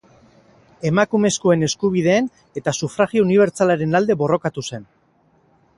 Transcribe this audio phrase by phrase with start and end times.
[0.89, 4.91] Emakumezkoen eskubideen eta sufragio unibertsalaren alde borrokatu zen.